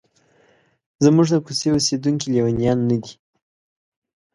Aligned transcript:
زموږ 1.03 1.27
د 1.31 1.35
کوڅې 1.45 1.67
اوسیدونکي 1.73 2.25
لیونیان 2.33 2.79
نه 2.89 2.97
دي. 3.03 3.13